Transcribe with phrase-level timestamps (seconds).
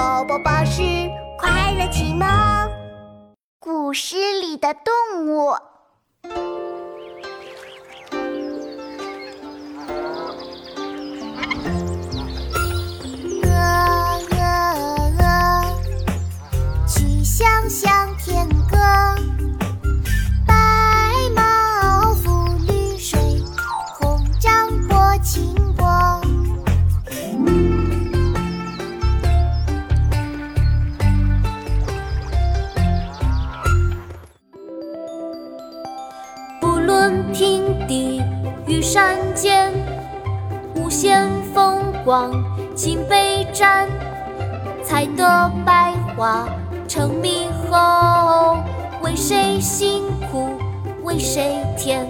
[0.00, 0.80] 宝宝巴士
[1.38, 2.26] 快乐启蒙，
[3.58, 5.48] 古诗里的动物。
[13.42, 13.50] 鹅
[14.30, 14.40] 鹅
[15.18, 15.22] 鹅，
[16.88, 18.78] 曲项向天歌。
[20.46, 20.54] 白
[21.36, 23.20] 毛浮绿水，
[23.98, 25.54] 红掌拨清
[36.90, 38.20] 论平地
[38.66, 39.72] 与山间，
[40.74, 42.32] 无限风光
[42.74, 43.88] 尽被占。
[44.82, 46.48] 采得百花
[46.88, 48.56] 成蜜后，
[49.02, 50.48] 为谁辛苦
[51.04, 52.04] 为谁甜？